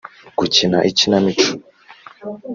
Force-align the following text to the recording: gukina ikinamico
gukina 0.37 0.77
ikinamico 0.89 1.47